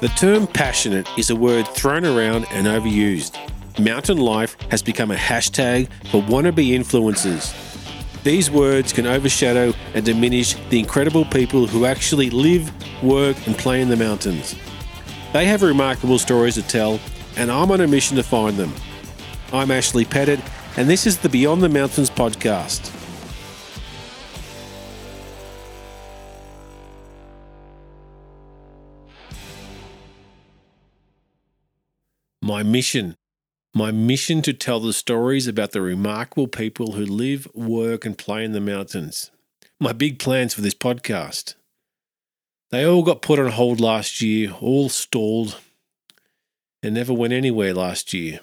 [0.00, 3.36] The term passionate is a word thrown around and overused.
[3.78, 7.54] Mountain life has become a hashtag for wannabe influencers.
[8.22, 13.82] These words can overshadow and diminish the incredible people who actually live, work, and play
[13.82, 14.56] in the mountains.
[15.34, 16.98] They have remarkable stories to tell,
[17.36, 18.72] and I'm on a mission to find them.
[19.52, 20.40] I'm Ashley Pettit,
[20.78, 22.99] and this is the Beyond the Mountains podcast.
[32.50, 33.14] My mission.
[33.76, 38.44] My mission to tell the stories about the remarkable people who live, work, and play
[38.44, 39.30] in the mountains.
[39.78, 41.54] My big plans for this podcast.
[42.72, 45.60] They all got put on hold last year, all stalled,
[46.82, 48.40] and never went anywhere last year.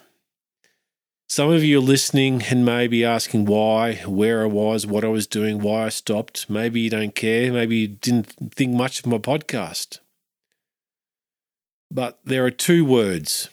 [1.28, 5.10] Some of you are listening and may be asking why, where I was, what I
[5.10, 6.50] was doing, why I stopped.
[6.50, 7.52] Maybe you don't care.
[7.52, 10.00] Maybe you didn't think much of my podcast.
[11.92, 13.50] But there are two words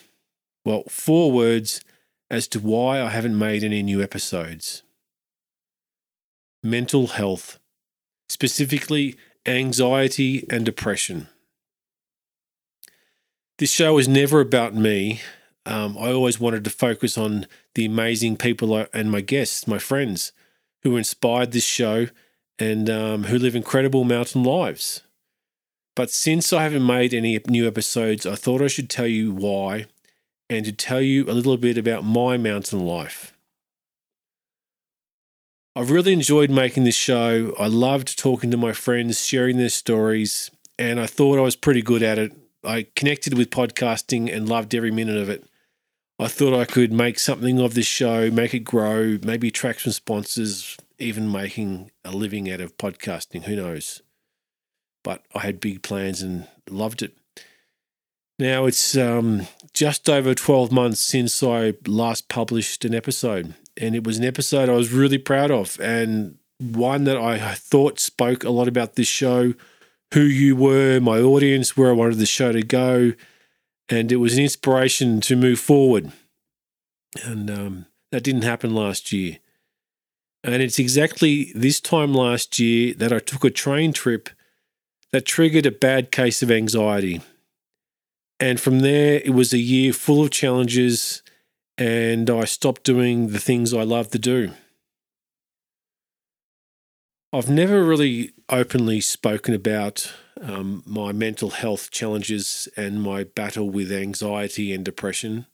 [0.65, 1.81] well, four words
[2.31, 4.83] as to why I haven't made any new episodes
[6.63, 7.59] mental health,
[8.27, 11.29] specifically anxiety and depression.
[13.59, 15.21] This show is never about me.
[15.67, 20.33] Um, I always wanted to focus on the amazing people and my guests, my friends,
[20.83, 22.07] who inspired this show
[22.59, 25.03] and um, who live incredible mountain lives.
[25.95, 29.87] But since I haven't made any new episodes, I thought I should tell you why
[30.49, 33.33] and to tell you a little bit about my mountain life.
[35.77, 37.55] I've really enjoyed making this show.
[37.59, 41.83] I loved talking to my friends, sharing their stories, and I thought I was pretty
[41.83, 42.33] good at it.
[42.63, 45.45] I connected with podcasting and loved every minute of it.
[46.19, 49.93] I thought I could make something of this show, make it grow, maybe attract some
[49.93, 53.43] sponsors, even making a living out of podcasting.
[53.43, 54.01] Who knows?
[55.03, 57.17] But I had big plans and loved it.
[58.39, 64.05] Now it's um, just over 12 months since I last published an episode, and it
[64.05, 68.51] was an episode I was really proud of, and one that I thought spoke a
[68.51, 69.55] lot about this show,
[70.13, 73.13] who you were, my audience, where I wanted the show to go,
[73.89, 76.13] and it was an inspiration to move forward.
[77.23, 79.39] And um, that didn't happen last year.
[80.43, 84.29] And it's exactly this time last year that I took a train trip
[85.11, 87.23] that triggered a bad case of anxiety.
[88.45, 91.23] And from there, it was a year full of challenges,
[91.79, 94.51] and I stopped doing the things I love to do.
[97.33, 100.13] I've never really openly spoken about
[100.43, 105.47] um, my mental health challenges and my battle with anxiety and depression.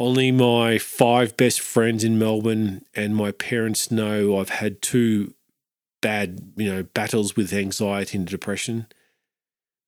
[0.00, 5.34] Only my five best friends in Melbourne and my parents know I've had two
[6.02, 8.88] bad, you know, battles with anxiety and depression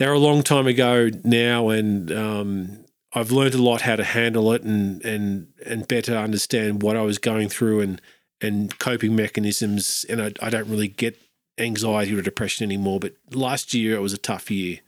[0.01, 4.51] they're a long time ago now, and um, I've learned a lot how to handle
[4.55, 8.01] it and and and better understand what I was going through and
[8.41, 10.07] and coping mechanisms.
[10.09, 11.21] And I, I don't really get
[11.59, 12.99] anxiety or depression anymore.
[12.99, 14.79] But last year it was a tough year.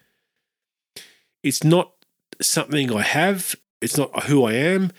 [1.42, 1.92] It's not
[2.40, 3.54] something I have.
[3.82, 4.92] It's not who I am.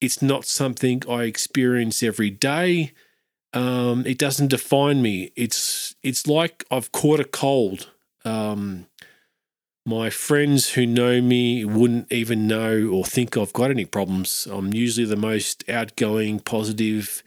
[0.00, 2.92] It's not something I experience every day.
[3.52, 5.32] Um, it doesn't define me.
[5.36, 7.90] It's it's like I've caught a cold.
[8.24, 8.86] Um,
[9.90, 14.46] my friends who know me wouldn't even know or think I've got any problems.
[14.48, 17.24] I'm usually the most outgoing, positive,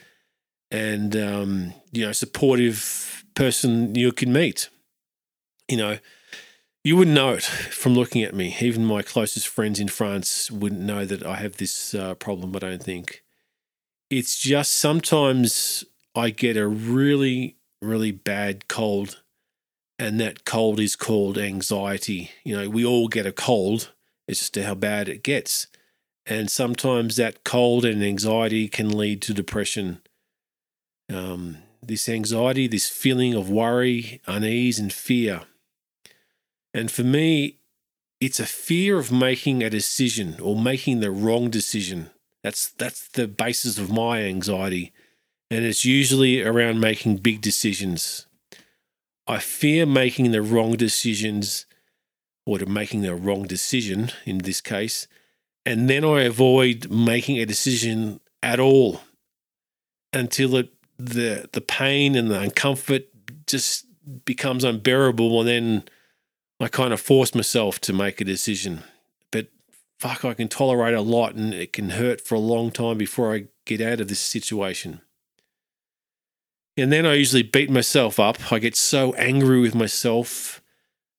[0.72, 4.70] and um, you know supportive person you can meet.
[5.68, 5.98] You know,
[6.86, 8.56] you wouldn't know it from looking at me.
[8.62, 12.56] Even my closest friends in France wouldn't know that I have this uh, problem.
[12.56, 13.24] I don't think.
[14.10, 15.84] It's just sometimes
[16.16, 19.22] I get a really, really bad cold
[20.00, 22.32] and that cold is called anxiety.
[22.44, 23.92] You know, we all get a cold,
[24.28, 25.68] it's just how bad it gets.
[26.26, 30.02] And sometimes that cold and anxiety can lead to depression.
[31.14, 35.42] Um, this anxiety, this feeling of worry, unease, and fear.
[36.74, 37.58] And for me,
[38.22, 42.10] it's a fear of making a decision or making the wrong decision.
[42.42, 44.94] That's that's the basis of my anxiety.
[45.52, 48.28] And it's usually around making big decisions.
[49.28, 51.66] I fear making the wrong decisions
[52.46, 55.08] or to making the wrong decision in this case.
[55.66, 59.02] And then I avoid making a decision at all
[60.12, 63.06] until it, the the pain and the uncomfort
[63.48, 63.86] just
[64.26, 65.84] becomes unbearable and then
[66.60, 68.84] I kind of force myself to make a decision.
[69.32, 69.48] But
[70.00, 73.34] fuck, I can tolerate a lot and it can hurt for a long time before
[73.34, 75.02] I get out of this situation.
[76.76, 78.52] And then I usually beat myself up.
[78.52, 80.62] I get so angry with myself.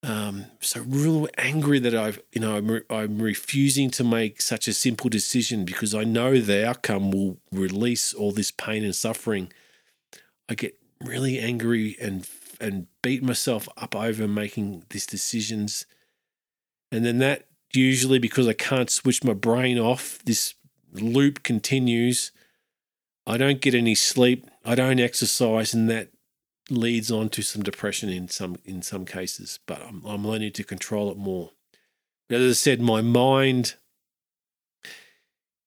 [0.02, 4.68] Um, so real angry that I've, you know, I'm, re- I'm refusing to make such
[4.68, 9.50] a simple decision because I know the outcome will release all this pain and suffering.
[10.48, 12.28] I get really angry and
[12.60, 15.86] and beat myself up over making these decisions,
[16.92, 20.54] and then that usually because I can't switch my brain off, this
[20.92, 22.30] loop continues.
[23.26, 24.46] I don't get any sleep.
[24.64, 26.08] I don't exercise, and that
[26.70, 29.60] leads on to some depression in some in some cases.
[29.66, 31.50] But I'm, I'm learning to control it more.
[32.28, 33.74] But as I said, my mind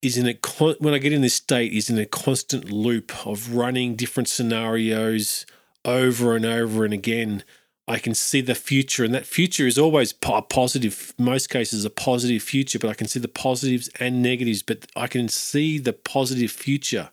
[0.02, 3.26] is in a con- when I get in this state is in a constant loop
[3.26, 5.46] of running different scenarios
[5.84, 7.44] over and over and again.
[7.86, 11.14] I can see the future, and that future is always a positive.
[11.16, 14.62] Most cases, a positive future, but I can see the positives and negatives.
[14.62, 17.12] But I can see the positive future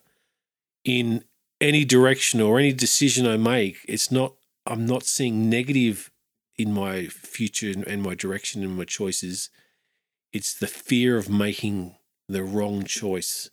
[0.84, 1.24] in
[1.62, 3.78] any direction or any decision I make.
[3.88, 4.34] It's not.
[4.66, 6.12] I'm not seeing negative
[6.58, 9.50] in my future and my direction and my choices.
[10.34, 11.96] It's the fear of making
[12.28, 13.50] the wrong choice.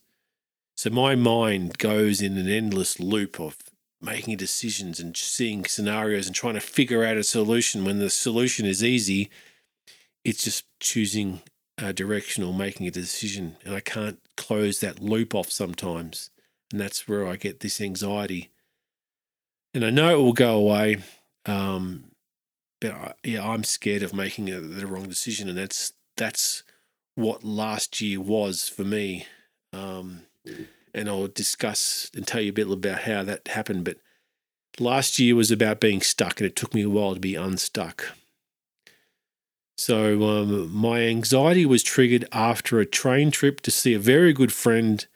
[0.76, 3.56] So my mind goes in an endless loop of
[4.00, 7.84] making decisions and seeing scenarios and trying to figure out a solution.
[7.84, 9.30] When the solution is easy,
[10.24, 11.42] it's just choosing
[11.78, 13.56] a direction or making a decision.
[13.64, 16.30] And I can't close that loop off sometimes.
[16.72, 18.50] And that's where I get this anxiety.
[19.74, 20.98] And I know it will go away.
[21.46, 22.04] Um,
[22.80, 25.48] but I, yeah, I'm scared of making a, the wrong decision.
[25.48, 26.64] And that's, that's
[27.14, 29.26] what last year was for me.
[29.72, 30.22] Um,
[30.94, 33.84] and I'll discuss and tell you a bit about how that happened.
[33.84, 33.98] But
[34.78, 38.12] last year was about being stuck, and it took me a while to be unstuck.
[39.78, 44.52] So um, my anxiety was triggered after a train trip to see a very good
[44.52, 45.06] friend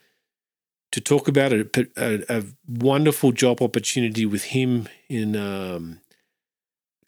[0.92, 6.00] to talk about a, a, a wonderful job opportunity with him in um,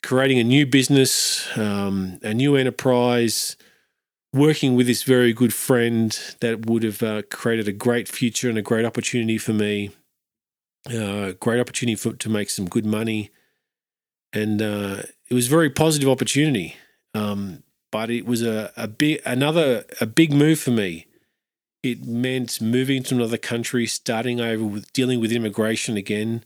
[0.03, 3.57] creating a new business, um, a new enterprise
[4.33, 8.57] working with this very good friend that would have uh, created a great future and
[8.57, 9.91] a great opportunity for me.
[10.87, 13.29] Uh, great opportunity for, to make some good money,
[14.31, 16.75] and uh, it was a very positive opportunity.
[17.13, 21.05] Um, but it was a, a big another a big move for me.
[21.81, 26.43] It meant moving to another country, starting over with dealing with immigration again,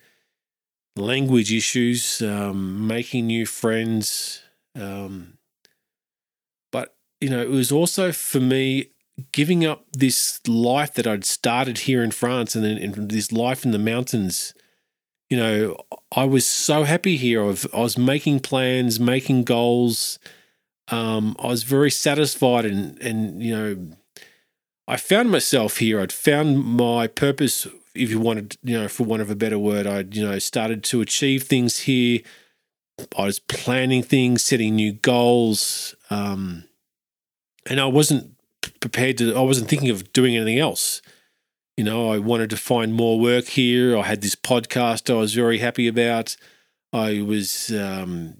[0.95, 4.43] language issues, um, making new friends.
[4.75, 5.37] Um,
[6.71, 8.89] but, you know, it was also for me
[9.31, 13.65] giving up this life that I'd started here in France and then in this life
[13.65, 14.53] in the mountains.
[15.29, 15.77] You know,
[16.15, 17.43] I was so happy here.
[17.43, 20.19] I was making plans, making goals.
[20.89, 23.97] Um, I was very satisfied and and you know,
[24.87, 26.01] I found myself here.
[26.01, 29.87] I'd found my purpose, if you wanted, you know, for want of a better word.
[29.87, 32.21] I'd you know started to achieve things here.
[33.17, 35.95] I was planning things, setting new goals.
[36.09, 36.65] Um,
[37.65, 38.35] and I wasn't
[38.79, 39.35] prepared to.
[39.35, 41.01] I wasn't thinking of doing anything else.
[41.77, 43.97] You know, I wanted to find more work here.
[43.97, 46.35] I had this podcast I was very happy about.
[46.91, 48.35] I was um,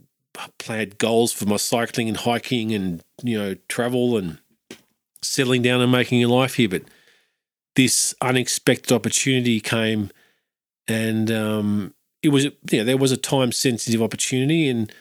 [0.59, 4.39] planned goals for my cycling and hiking and you know travel and
[5.23, 6.69] settling down and making a life here.
[6.69, 6.83] But
[7.75, 10.11] this unexpected opportunity came,
[10.87, 14.91] and um, it was you know there was a time sensitive opportunity and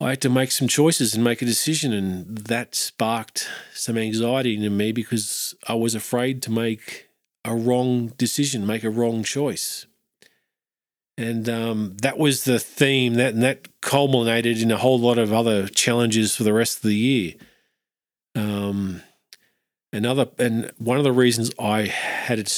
[0.00, 4.54] I had to make some choices and make a decision, and that sparked some anxiety
[4.54, 7.08] in me because I was afraid to make
[7.44, 9.86] a wrong decision, make a wrong choice.
[11.16, 15.32] And um, that was the theme that and that culminated in a whole lot of
[15.32, 17.34] other challenges for the rest of the year.
[18.34, 19.00] Um,
[19.92, 22.52] another and one of the reasons I had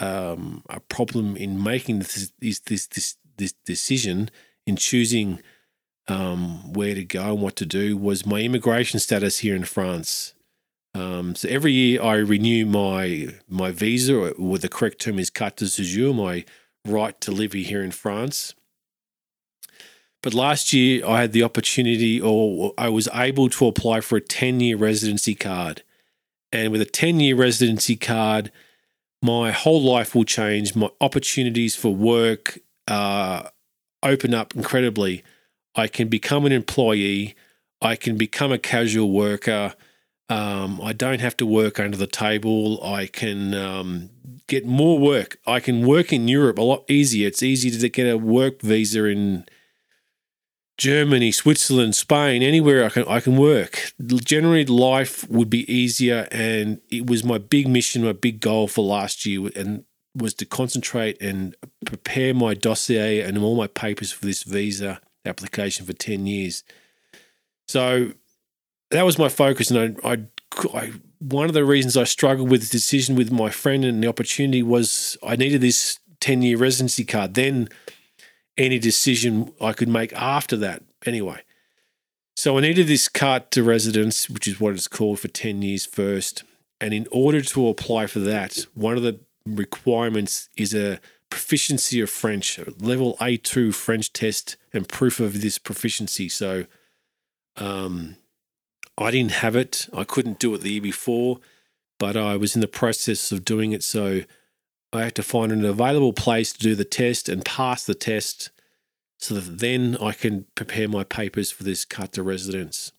[0.00, 4.30] um, a problem in making this this this this, this decision
[4.66, 5.40] in choosing
[6.08, 10.34] um, where to go and what to do was my immigration status here in France.
[10.94, 15.56] Um, so every year I renew my my visa, or the correct term is carte
[15.56, 16.44] de séjour, my
[16.84, 18.54] right to live here in France.
[20.22, 24.20] But last year I had the opportunity, or I was able to apply for a
[24.20, 25.82] ten year residency card,
[26.52, 28.50] and with a ten year residency card,
[29.22, 30.74] my whole life will change.
[30.74, 33.48] My opportunities for work uh,
[34.02, 35.24] open up incredibly.
[35.74, 37.34] I can become an employee.
[37.80, 39.74] I can become a casual worker.
[40.28, 42.82] Um, I don't have to work under the table.
[42.82, 44.10] I can um,
[44.46, 45.38] get more work.
[45.46, 47.28] I can work in Europe a lot easier.
[47.28, 49.46] It's easy to get a work visa in
[50.78, 53.92] Germany, Switzerland, Spain, anywhere I can I can work.
[54.06, 58.84] Generally, life would be easier, and it was my big mission, my big goal for
[58.84, 64.24] last year, and was to concentrate and prepare my dossier and all my papers for
[64.24, 66.64] this visa application for 10 years.
[67.68, 68.12] So
[68.90, 70.18] that was my focus, and I, I,
[70.74, 74.08] I one of the reasons I struggled with the decision with my friend and the
[74.08, 77.34] opportunity was I needed this ten year residency card.
[77.34, 77.68] Then
[78.58, 81.40] any decision I could make after that, anyway.
[82.36, 85.86] So I needed this carte de residence, which is what it's called for ten years
[85.86, 86.44] first.
[86.80, 91.00] And in order to apply for that, one of the requirements is a
[91.30, 96.28] proficiency of French, level A2 French test, and proof of this proficiency.
[96.28, 96.66] So
[97.56, 98.16] um,
[98.96, 99.88] I didn't have it.
[99.92, 101.38] I couldn't do it the year before,
[101.98, 103.82] but I was in the process of doing it.
[103.82, 104.22] So
[104.92, 108.50] I had to find an available place to do the test and pass the test
[109.18, 112.92] so that then I can prepare my papers for this de residence.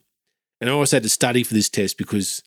[0.60, 2.42] And I also had to study for this test because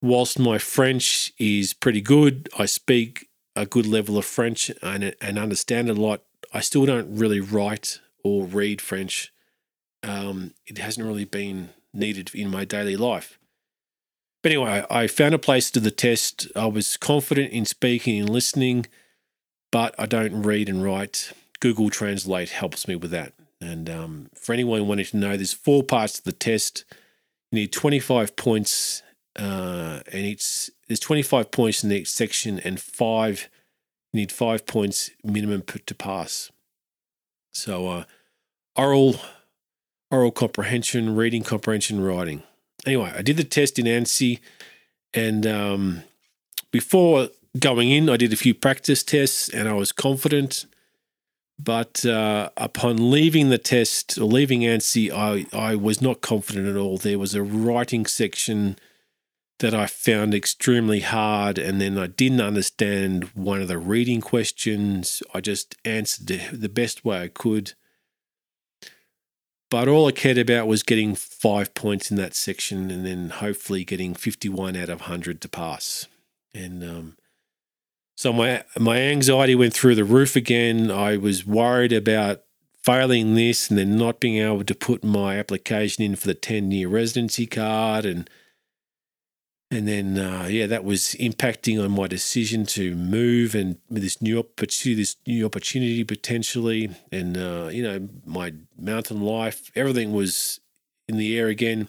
[0.00, 5.38] whilst my French is pretty good, I speak a good level of French and, and
[5.38, 6.22] understand a lot.
[6.52, 9.32] I still don't really write or read French.
[10.02, 13.38] Um, it hasn't really been needed in my daily life.
[14.44, 16.48] But anyway, I found a place to the test.
[16.54, 18.84] I was confident in speaking and listening,
[19.72, 21.32] but I don't read and write.
[21.60, 23.32] Google Translate helps me with that.
[23.58, 26.84] And um, for anyone wanting to know, there's four parts to the test.
[27.50, 29.02] You need 25 points
[29.34, 33.48] uh, and it's there's 25 points in each section and five
[34.12, 36.52] you need five points minimum put to pass
[37.50, 38.04] so uh,
[38.76, 39.16] oral
[40.10, 42.44] oral comprehension reading comprehension writing
[42.86, 44.40] anyway i did the test in Annecy
[45.12, 46.02] and um,
[46.70, 50.66] before going in i did a few practice tests and i was confident
[51.56, 56.76] but uh, upon leaving the test or leaving Annecy I, I was not confident at
[56.76, 58.76] all there was a writing section
[59.60, 61.58] that I found extremely hard.
[61.58, 65.22] And then I didn't understand one of the reading questions.
[65.32, 67.74] I just answered the best way I could.
[69.74, 73.84] But all I cared about was getting five points in that section and then hopefully
[73.84, 76.06] getting 51 out of 100 to pass.
[76.54, 77.16] And um,
[78.14, 80.92] so my, my anxiety went through the roof again.
[80.92, 82.44] I was worried about
[82.84, 86.70] failing this and then not being able to put my application in for the 10
[86.70, 88.30] year residency card and
[89.74, 94.38] and then, uh, yeah, that was impacting on my decision to move and this new
[94.38, 100.60] opportunity, this new opportunity potentially, and uh, you know, my mountain life, everything was
[101.08, 101.88] in the air again.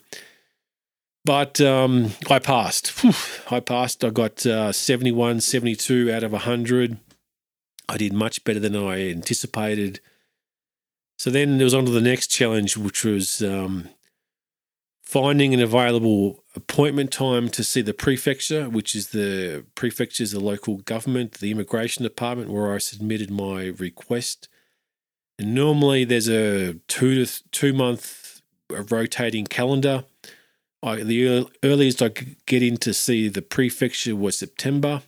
[1.26, 2.90] But um, I passed.
[3.02, 3.14] Whew,
[3.50, 4.04] I passed.
[4.04, 6.98] I got uh, 71, 72 out of 100.
[7.90, 10.00] I did much better than I anticipated.
[11.18, 13.90] So then there was on to the next challenge, which was um,
[15.16, 20.42] finding an available appointment time to see the prefecture, which is the prefecture is the
[20.42, 24.50] local government, the immigration department where I submitted my request.
[25.40, 28.42] And normally there's a two to two month
[28.74, 30.04] uh, rotating calendar.
[30.84, 35.04] I, the earliest I could get in to see the prefecture was September.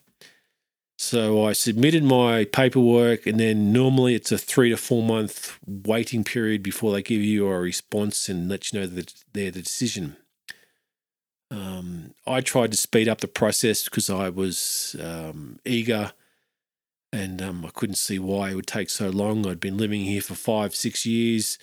[0.99, 6.23] So I submitted my paperwork, and then normally it's a three to four month waiting
[6.23, 10.17] period before they give you a response and let you know that they're the decision.
[11.51, 16.11] Um, I tried to speed up the process because I was um, eager
[17.13, 19.47] and um, I couldn't see why it would take so long.
[19.47, 21.57] I'd been living here for five, six years.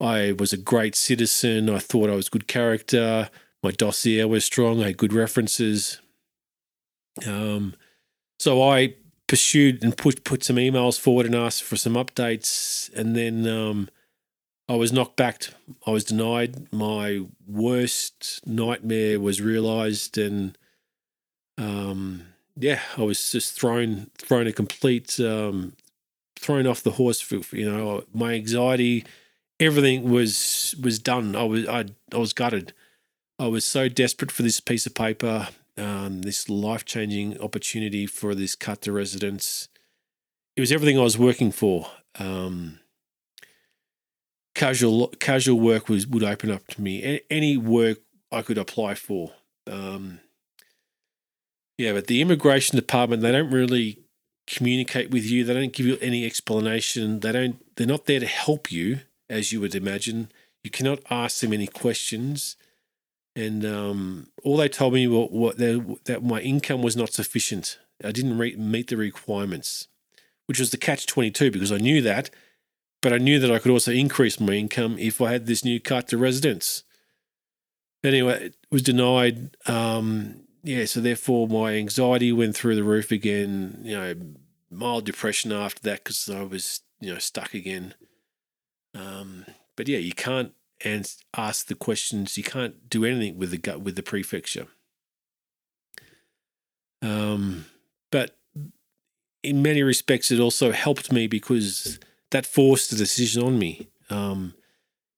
[0.00, 1.70] I was a great citizen.
[1.70, 3.30] I thought I was good character.
[3.62, 4.82] My dossier was strong.
[4.82, 6.00] I had good references.
[7.26, 7.74] Um,
[8.42, 8.96] so I
[9.28, 13.88] pursued and put put some emails forward and asked for some updates, and then um,
[14.68, 15.44] I was knocked back.
[15.86, 16.66] I was denied.
[16.72, 20.58] My worst nightmare was realised, and
[21.56, 25.74] um, yeah, I was just thrown thrown a complete um,
[26.36, 27.20] thrown off the horse.
[27.20, 29.04] For, you know, my anxiety,
[29.60, 31.36] everything was was done.
[31.36, 32.72] I was I I was gutted.
[33.38, 35.48] I was so desperate for this piece of paper
[35.78, 39.68] um, this life changing opportunity for this carte de residence.
[40.56, 41.88] It was everything I was working for.
[42.18, 42.80] Um,
[44.54, 47.20] casual casual work was would open up to me.
[47.30, 47.98] Any work
[48.30, 49.32] I could apply for.
[49.66, 50.20] Um,
[51.78, 53.98] yeah, but the immigration department they don't really
[54.46, 55.44] communicate with you.
[55.44, 57.20] They don't give you any explanation.
[57.20, 57.76] They don't.
[57.76, 59.00] They're not there to help you,
[59.30, 60.30] as you would imagine.
[60.62, 62.56] You cannot ask them any questions
[63.34, 67.78] and um, all they told me what, what that my income was not sufficient.
[68.04, 69.88] I didn't re- meet the requirements,
[70.46, 72.30] which was the catch twenty two because I knew that,
[73.00, 75.80] but I knew that I could also increase my income if I had this new
[75.80, 76.84] carte de residence.
[78.04, 79.56] Anyway, it was denied.
[79.66, 83.80] Um, yeah, so therefore my anxiety went through the roof again.
[83.82, 84.14] You know,
[84.70, 87.94] mild depression after that because I was you know stuck again.
[88.94, 89.46] Um,
[89.76, 90.52] but yeah, you can't
[90.84, 92.36] and ask the questions.
[92.36, 94.66] You can't do anything with the gut with the prefecture.
[97.00, 97.66] Um,
[98.10, 98.36] but
[99.42, 101.98] in many respects, it also helped me because
[102.30, 103.88] that forced a decision on me.
[104.08, 104.54] Um,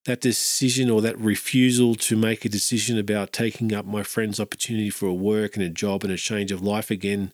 [0.06, 4.90] that decision or that refusal to make a decision about taking up my friend's opportunity
[4.90, 7.33] for a work and a job and a change of life again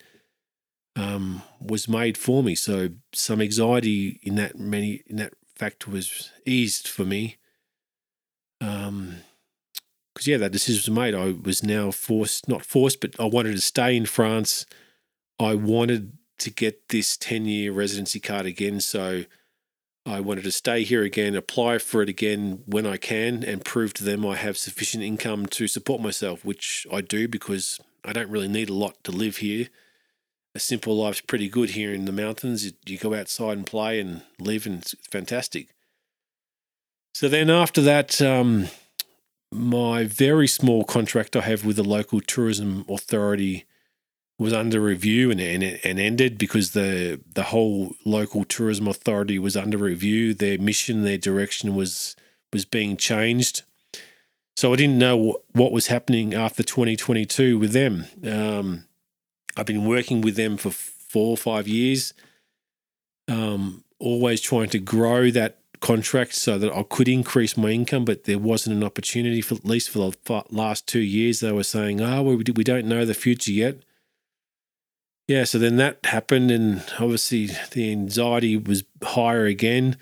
[0.97, 2.55] um, was made for me.
[2.55, 7.37] So some anxiety in that many in that fact was eased for me.
[8.61, 9.17] Um,
[10.15, 11.15] because yeah, that decision was made.
[11.15, 14.67] I was now forced, not forced, but I wanted to stay in France.
[15.39, 19.25] I wanted to get this ten year residency card again, so
[20.07, 23.95] I wanted to stay here again, apply for it again when I can, and prove
[23.95, 28.31] to them I have sufficient income to support myself, which I do because I don't
[28.31, 29.69] really need a lot to live here.
[30.55, 32.73] A simple life's pretty good here in the mountains.
[32.87, 35.69] You go outside and play and live, and it's fantastic.
[37.13, 38.69] So then after that, um,
[39.53, 43.67] my very small contract I have with the local tourism authority
[44.39, 49.57] was under review and, and and ended because the the whole local tourism authority was
[49.57, 50.33] under review.
[50.33, 52.17] Their mission, their direction was
[52.53, 53.63] was being changed.
[54.57, 58.07] So I didn't know what was happening after 2022 with them.
[58.27, 58.85] Um,
[59.57, 62.13] I've been working with them for four or five years,
[63.29, 68.25] um, always trying to grow that contract so that I could increase my income, but
[68.25, 71.41] there wasn't an opportunity for at least for the last two years.
[71.41, 73.77] They were saying, "Oh, we we don't know the future yet."
[75.31, 79.97] yeah, so then that happened, and obviously the anxiety was higher again,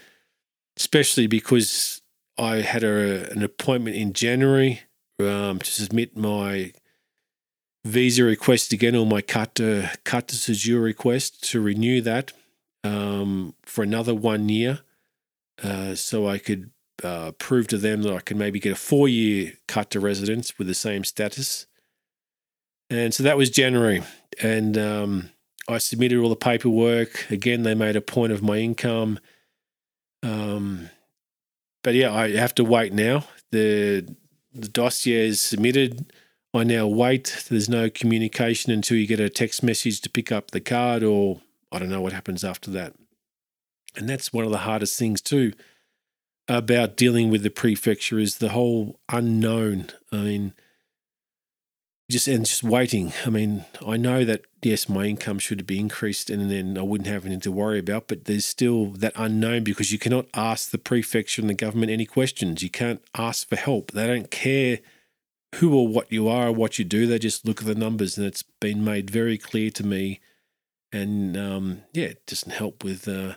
[0.79, 2.01] especially because
[2.39, 4.81] I had a, an appointment in January
[5.21, 6.73] um, to submit my
[7.85, 9.61] visa request again, or my carte
[10.03, 12.33] carte séjour request to renew that
[12.83, 14.81] um, for another one year,
[15.62, 16.71] uh, so I could
[17.03, 20.59] uh, prove to them that I could maybe get a four year carte de residence
[20.59, 21.66] with the same status.
[22.90, 24.03] And so that was January.
[24.42, 25.31] And um,
[25.68, 27.31] I submitted all the paperwork.
[27.31, 29.18] Again, they made a point of my income.
[30.23, 30.90] Um,
[31.83, 33.25] but yeah, I have to wait now.
[33.51, 34.14] The
[34.53, 36.12] the dossier is submitted.
[36.55, 37.44] I now wait.
[37.49, 41.40] There's no communication until you get a text message to pick up the card, or
[41.71, 42.94] I don't know what happens after that.
[43.99, 45.53] And that's one of the hardest things too
[46.49, 49.89] about dealing with the prefecture is the whole unknown.
[50.11, 50.55] I mean,
[52.11, 53.13] just and just waiting.
[53.27, 57.09] I mean, I know that yes, my income should be increased, and then I wouldn't
[57.09, 58.09] have anything to worry about.
[58.09, 62.07] But there's still that unknown because you cannot ask the prefecture and the government any
[62.07, 62.63] questions.
[62.63, 63.91] You can't ask for help.
[63.91, 64.79] They don't care
[65.57, 67.07] who or what you are or what you do.
[67.07, 70.21] They just look at the numbers, and it's been made very clear to me.
[70.91, 73.35] And um, yeah, it doesn't help with uh,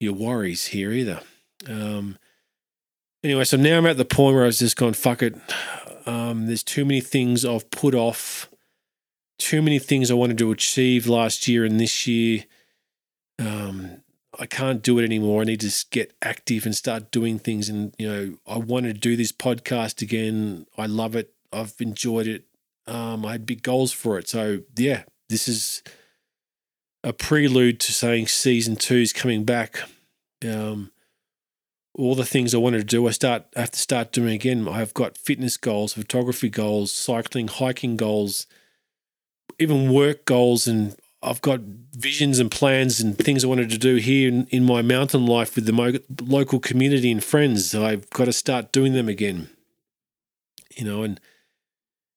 [0.00, 1.20] your worries here either.
[1.68, 2.18] Um,
[3.22, 5.34] anyway, so now I'm at the point where I was just going, fuck it.
[6.06, 8.50] Um, there's too many things I've put off,
[9.38, 12.44] too many things I wanted to achieve last year and this year.
[13.38, 14.02] Um,
[14.38, 15.42] I can't do it anymore.
[15.42, 17.68] I need to get active and start doing things.
[17.68, 20.66] And, you know, I want to do this podcast again.
[20.76, 21.32] I love it.
[21.52, 22.44] I've enjoyed it.
[22.86, 24.28] Um, I had big goals for it.
[24.28, 25.82] So, yeah, this is
[27.04, 29.82] a prelude to saying season two is coming back.
[30.42, 30.90] Um,
[31.94, 34.66] all the things I wanted to do, I start I have to start doing again.
[34.66, 38.46] I've got fitness goals, photography goals, cycling, hiking goals,
[39.60, 43.96] even work goals, and I've got visions and plans and things I wanted to do
[43.96, 47.74] here in, in my mountain life with the mo- local community and friends.
[47.74, 49.50] I've got to start doing them again.
[50.74, 51.20] You know, and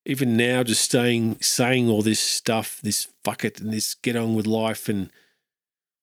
[0.09, 4.35] even now, just staying saying all this stuff, this fuck it, and this get on
[4.35, 5.11] with life, and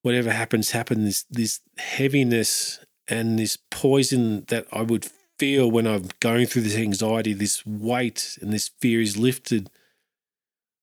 [0.02, 1.04] whatever happens, happens.
[1.04, 6.76] This this heaviness and this poison that I would feel when I'm going through this
[6.76, 9.70] anxiety, this weight and this fear is lifted,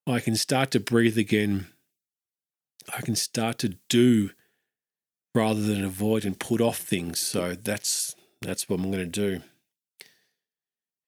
[0.07, 1.67] I can start to breathe again.
[2.97, 4.31] I can start to do
[5.35, 7.19] rather than avoid and put off things.
[7.19, 9.41] So that's that's what I'm going to do.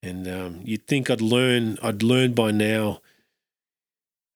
[0.04, 3.00] And um, you'd think I'd learn I'd learn by now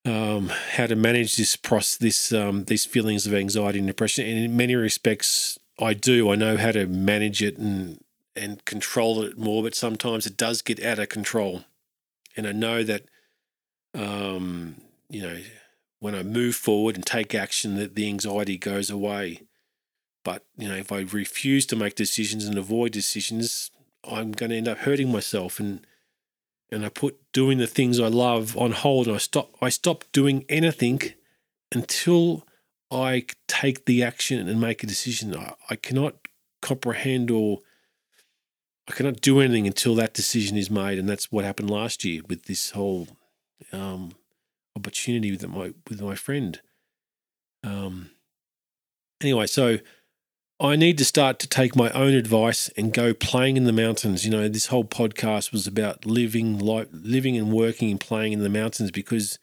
[0.05, 4.25] um, how to manage this process, this um, these feelings of anxiety and depression.
[4.25, 6.31] And in many respects, I do.
[6.31, 8.01] I know how to manage it and
[8.33, 11.65] and control it more, but sometimes it does get out of control.
[12.37, 13.03] And I know that,
[13.93, 14.75] um,
[15.09, 15.37] you know,
[15.99, 19.41] when I move forward and take action, that the anxiety goes away.
[20.23, 23.69] But you know, if I refuse to make decisions and avoid decisions,
[24.09, 25.59] I'm going to end up hurting myself.
[25.59, 25.85] And
[26.69, 29.07] and I put doing the things I love on hold.
[29.07, 29.55] And I stop.
[29.61, 31.01] I stop doing anything
[31.73, 32.45] until
[32.91, 35.35] I take the action and make a decision.
[35.35, 36.15] I, I cannot
[36.61, 37.59] comprehend or
[38.87, 42.21] I cannot do anything until that decision is made, and that's what happened last year
[42.27, 43.07] with this whole
[43.73, 44.13] um,
[44.75, 46.61] opportunity with my with my friend.
[47.63, 48.11] Um,
[49.21, 49.79] anyway, so
[50.59, 54.25] I need to start to take my own advice and go playing in the mountains.
[54.25, 58.41] You know, this whole podcast was about living, like living and working and playing in
[58.41, 59.37] the mountains because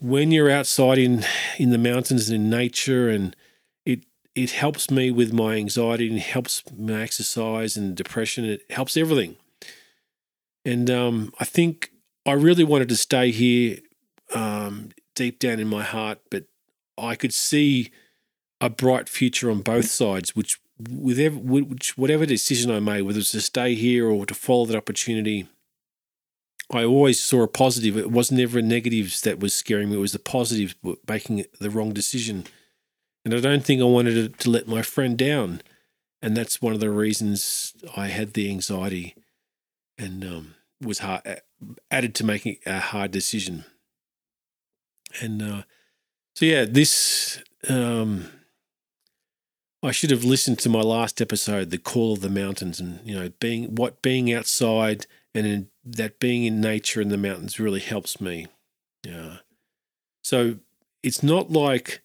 [0.00, 1.24] when you're outside in
[1.58, 3.34] in the mountains and in nature and
[3.86, 8.44] it it helps me with my anxiety and helps my exercise and depression.
[8.44, 9.36] It helps everything.
[10.64, 11.90] And um, I think
[12.26, 13.78] I really wanted to stay here
[14.34, 16.44] um, deep down in my heart, but
[16.98, 17.90] I could see
[18.60, 23.32] a bright future on both sides, which with which whatever decision I made, whether it's
[23.32, 25.46] to stay here or to follow that opportunity,
[26.70, 27.96] I always saw a positive.
[27.96, 29.96] It was never negatives that was scaring me.
[29.96, 30.74] It was the positives
[31.08, 32.44] making the wrong decision.
[33.24, 35.62] And I don't think I wanted to, to let my friend down.
[36.22, 39.14] And that's one of the reasons I had the anxiety
[39.98, 41.42] and um, was hard,
[41.90, 43.64] added to making a hard decision.
[45.20, 45.62] And uh,
[46.34, 48.28] so, yeah, this um,
[49.82, 53.14] I should have listened to my last episode, "The Call of the Mountains," and you
[53.14, 57.80] know, being what being outside and in, that being in nature in the mountains really
[57.80, 58.46] helps me.
[59.04, 59.38] Yeah.
[60.22, 60.58] So
[61.02, 62.02] it's not like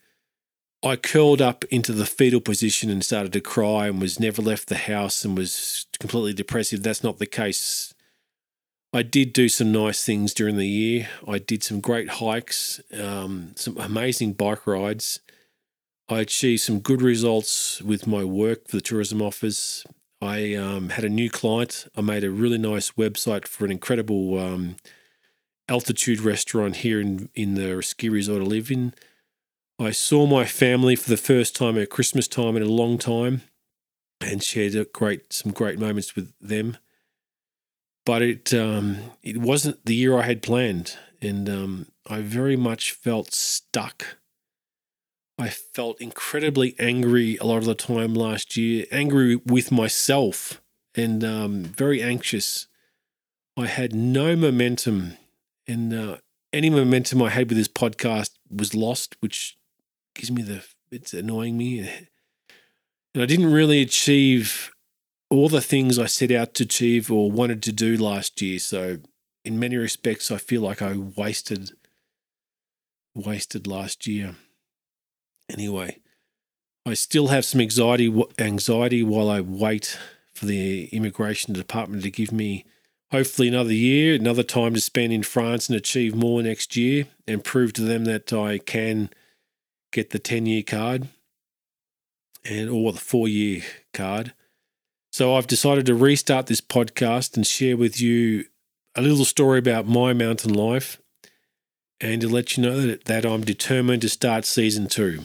[0.83, 4.69] I curled up into the fetal position and started to cry and was never left
[4.69, 6.83] the house and was completely depressive.
[6.83, 7.93] That's not the case.
[8.93, 11.09] I did do some nice things during the year.
[11.27, 15.19] I did some great hikes, um, some amazing bike rides.
[16.07, 19.83] I achieved some good results with my work for the tourism office.
[20.21, 21.87] I um, had a new client.
[21.95, 24.75] I made a really nice website for an incredible um,
[25.67, 28.93] altitude restaurant here in, in the ski resort I live in.
[29.79, 33.41] I saw my family for the first time at Christmas time in a long time
[34.21, 36.77] and shared great some great moments with them.
[38.05, 42.91] But it um, it wasn't the year I had planned, and um, I very much
[42.91, 44.17] felt stuck
[45.37, 50.61] I felt incredibly angry a lot of the time last year, angry with myself
[50.95, 52.67] and um, very anxious.
[53.57, 55.17] I had no momentum,
[55.67, 56.17] and uh,
[56.53, 59.57] any momentum I had with this podcast was lost, which
[60.13, 61.79] gives me the it's annoying me.
[61.79, 62.07] And
[63.23, 64.71] I didn't really achieve
[65.29, 68.59] all the things I set out to achieve or wanted to do last year.
[68.59, 68.99] So,
[69.43, 71.71] in many respects, I feel like I wasted
[73.13, 74.35] wasted last year.
[75.49, 75.99] Anyway,
[76.85, 79.97] I still have some anxiety anxiety while I wait
[80.33, 82.65] for the immigration department to give me
[83.11, 87.43] hopefully another year, another time to spend in France and achieve more next year and
[87.43, 89.09] prove to them that I can
[89.91, 91.07] get the 10 year card
[92.43, 94.33] and or the 4 year card.
[95.11, 98.45] So I've decided to restart this podcast and share with you
[98.95, 100.99] a little story about my mountain life
[102.01, 105.21] and to let you know that, that I'm determined to start season two.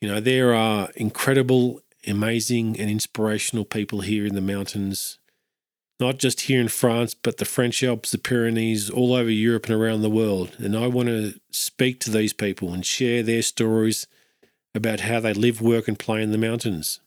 [0.00, 5.18] You know, there are incredible, amazing, and inspirational people here in the mountains,
[6.00, 9.74] not just here in France, but the French Alps, the Pyrenees, all over Europe and
[9.74, 10.56] around the world.
[10.58, 14.06] And I want to speak to these people and share their stories
[14.74, 17.00] about how they live, work, and play in the mountains.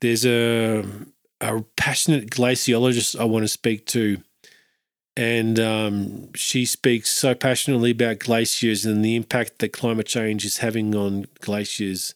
[0.00, 0.84] There's a,
[1.40, 4.22] a passionate glaciologist I want to speak to
[5.18, 10.58] and um, she speaks so passionately about glaciers and the impact that climate change is
[10.58, 12.14] having on glaciers.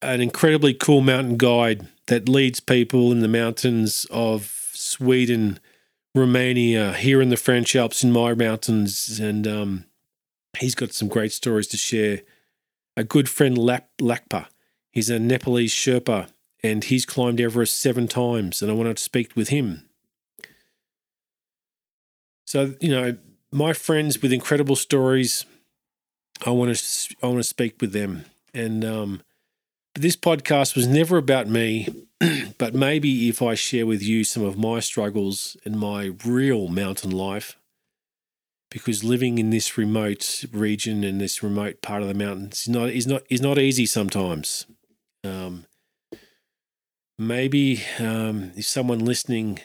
[0.00, 5.60] An incredibly cool mountain guide that leads people in the mountains of Sweden,
[6.14, 9.84] Romania, here in the French Alps, in my mountains, and um,
[10.58, 12.22] he's got some great stories to share.
[12.96, 14.46] A good friend, Lap- Lakpa,
[14.92, 16.28] he's a Nepalese Sherpa,
[16.62, 19.90] and he's climbed Everest seven times, and I wanted to speak with him
[22.54, 23.16] so, you know,
[23.50, 25.44] my friends with incredible stories,
[26.46, 28.26] I want to I want to speak with them.
[28.54, 29.22] And um,
[29.96, 31.88] this podcast was never about me,
[32.58, 37.10] but maybe if I share with you some of my struggles and my real mountain
[37.10, 37.58] life,
[38.70, 42.90] because living in this remote region and this remote part of the mountains is not
[42.90, 44.66] is not is not easy sometimes.
[45.24, 45.66] Um,
[47.18, 49.58] maybe um, if someone listening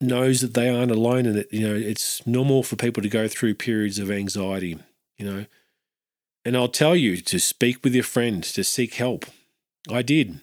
[0.00, 3.28] knows that they aren't alone and that you know it's normal for people to go
[3.28, 4.78] through periods of anxiety
[5.18, 5.46] you know.
[6.44, 9.26] And i'll tell you to speak with your friend to seek help
[9.90, 10.40] i did.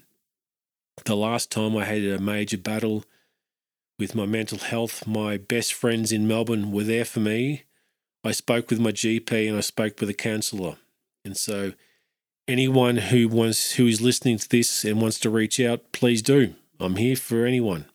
[1.06, 3.04] The last time i had a major battle
[3.98, 7.64] with my mental health my best friends in melbourne were there for me.
[8.24, 10.76] I spoke with my gp and i spoke with a counsellor.
[11.26, 11.74] And so
[12.48, 16.54] anyone who wants who is listening to this and wants to reach out, please do.
[16.80, 17.86] I'm here for anyone.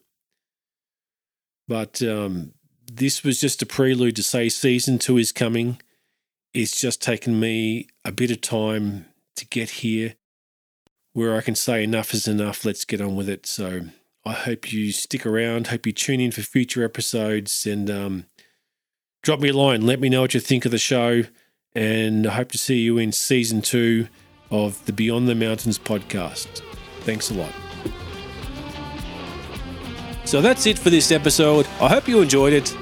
[1.69, 2.53] But um,
[2.93, 5.81] this was just a prelude to say season two is coming.
[6.53, 10.15] It's just taken me a bit of time to get here
[11.15, 12.65] where I can say enough is enough.
[12.65, 13.47] Let's get on with it.
[13.47, 13.83] So
[14.25, 15.69] I hope you stick around.
[15.69, 18.27] Hope you tune in for future episodes and um,
[19.23, 19.87] drop me a line.
[19.87, 21.23] Let me know what you think of the show.
[21.75, 24.09] And I hope to see you in season two
[24.51, 26.63] of the Beyond the Mountains podcast.
[27.01, 27.72] Thanks a lot.
[30.25, 31.67] So that's it for this episode.
[31.81, 32.77] I hope you enjoyed it.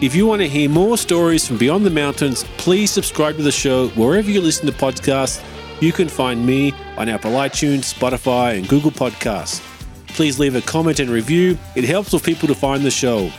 [0.00, 3.52] If you want to hear more stories from Beyond the Mountains, please subscribe to the
[3.52, 5.44] show wherever you listen to podcasts.
[5.82, 9.60] You can find me on Apple iTunes, Spotify, and Google Podcasts.
[10.08, 11.58] Please leave a comment and review.
[11.76, 13.30] It helps with people to find the show.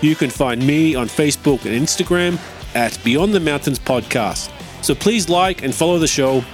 [0.00, 2.38] You can find me on Facebook and Instagram
[2.74, 4.50] at Beyond the Mountains Podcast.
[4.82, 6.44] So please like and follow the show.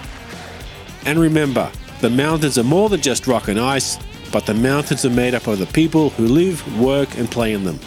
[1.05, 1.71] And remember,
[2.01, 3.99] the mountains are more than just rock and ice,
[4.37, 7.65] but the mountains are made up of the people who live, work, and play in
[7.65, 7.81] them.